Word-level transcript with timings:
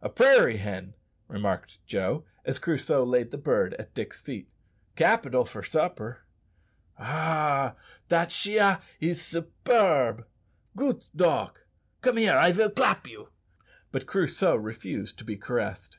"A 0.00 0.08
prairie 0.08 0.56
hen," 0.56 0.94
remarked 1.28 1.84
Joe, 1.84 2.24
as 2.46 2.58
Crusoe 2.58 3.04
laid 3.04 3.30
the 3.30 3.36
bird 3.36 3.74
at 3.74 3.92
Dick's 3.92 4.22
feet; 4.22 4.48
"capital 4.94 5.44
for 5.44 5.62
supper." 5.62 6.20
"Ah! 6.98 7.74
dat 8.08 8.30
chien 8.30 8.78
is 9.00 9.20
superb! 9.20 10.24
goot 10.74 11.10
dog. 11.14 11.58
Come 12.00 12.16
here, 12.16 12.36
I 12.38 12.52
vill 12.52 12.70
clap 12.70 13.06
you." 13.06 13.28
But 13.92 14.06
Crusoe 14.06 14.56
refused 14.56 15.18
to 15.18 15.24
be 15.26 15.36
caressed. 15.36 15.98